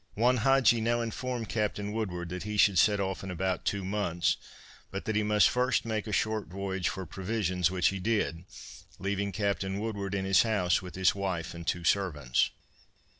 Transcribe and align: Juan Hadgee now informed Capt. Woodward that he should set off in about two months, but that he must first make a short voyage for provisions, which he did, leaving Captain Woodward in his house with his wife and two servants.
Juan 0.15 0.37
Hadgee 0.37 0.81
now 0.81 0.99
informed 1.01 1.47
Capt. 1.49 1.77
Woodward 1.77 2.29
that 2.29 2.41
he 2.41 2.57
should 2.57 2.79
set 2.79 2.99
off 2.99 3.23
in 3.23 3.29
about 3.29 3.65
two 3.65 3.85
months, 3.85 4.35
but 4.89 5.05
that 5.05 5.15
he 5.15 5.21
must 5.21 5.47
first 5.47 5.85
make 5.85 6.07
a 6.07 6.11
short 6.11 6.47
voyage 6.47 6.89
for 6.89 7.05
provisions, 7.05 7.69
which 7.69 7.89
he 7.89 7.99
did, 7.99 8.45
leaving 8.97 9.31
Captain 9.31 9.79
Woodward 9.79 10.15
in 10.15 10.25
his 10.25 10.41
house 10.41 10.81
with 10.81 10.95
his 10.95 11.13
wife 11.13 11.53
and 11.53 11.67
two 11.67 11.83
servants. 11.83 12.49